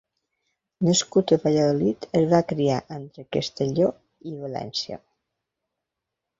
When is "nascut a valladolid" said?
0.87-2.07